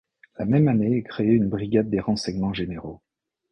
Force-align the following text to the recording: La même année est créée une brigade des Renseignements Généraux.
La 0.39 0.45
même 0.45 0.67
année 0.67 0.97
est 0.97 1.03
créée 1.03 1.29
une 1.33 1.47
brigade 1.47 1.91
des 1.91 1.99
Renseignements 1.99 2.55
Généraux. 2.55 3.03